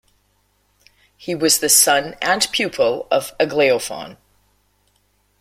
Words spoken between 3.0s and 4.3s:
of Aglaophon.